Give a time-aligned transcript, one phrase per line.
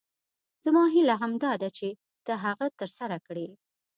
[0.65, 1.87] زما هیله همدا ده چې
[2.25, 3.47] ته هغه تر سره کړې.